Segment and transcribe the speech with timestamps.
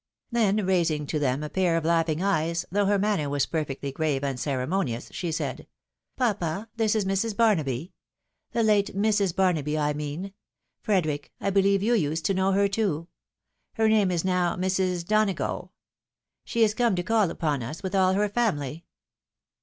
[0.31, 4.23] Then, raising to them a pair of laughing eyes, though her manner was perfectly grave
[4.23, 5.67] and ceremonioiis, she said,
[6.17, 7.35] "Papa, this is Mrs.
[7.35, 7.91] BarnalDy.
[8.51, 9.35] The late Mrs.
[9.35, 10.33] Barnaby, I mean.
[10.81, 13.09] Frederic, I beUeve you used to know her too.
[13.73, 15.05] Her name is now Mrs.
[15.05, 15.69] Donago.
[16.45, 18.85] She is come to call upon us, with all her family."